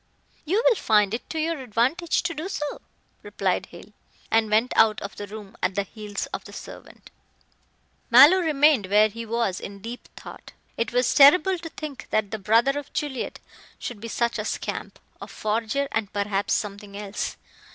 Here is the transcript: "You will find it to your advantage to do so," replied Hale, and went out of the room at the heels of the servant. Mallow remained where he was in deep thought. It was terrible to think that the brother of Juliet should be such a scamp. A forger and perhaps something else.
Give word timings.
"You 0.45 0.63
will 0.67 0.75
find 0.75 1.13
it 1.13 1.29
to 1.29 1.37
your 1.37 1.59
advantage 1.59 2.23
to 2.23 2.33
do 2.33 2.49
so," 2.49 2.81
replied 3.21 3.67
Hale, 3.67 3.93
and 4.31 4.49
went 4.49 4.73
out 4.75 4.99
of 4.99 5.15
the 5.15 5.27
room 5.27 5.55
at 5.61 5.75
the 5.75 5.83
heels 5.83 6.25
of 6.33 6.43
the 6.45 6.53
servant. 6.53 7.11
Mallow 8.09 8.39
remained 8.39 8.87
where 8.87 9.09
he 9.09 9.27
was 9.27 9.59
in 9.59 9.77
deep 9.77 10.09
thought. 10.17 10.53
It 10.75 10.91
was 10.91 11.13
terrible 11.13 11.59
to 11.59 11.69
think 11.69 12.07
that 12.09 12.31
the 12.31 12.39
brother 12.39 12.79
of 12.79 12.91
Juliet 12.93 13.37
should 13.77 13.99
be 14.01 14.07
such 14.07 14.39
a 14.39 14.45
scamp. 14.45 14.97
A 15.21 15.27
forger 15.27 15.87
and 15.91 16.11
perhaps 16.11 16.55
something 16.55 16.97
else. 16.97 17.37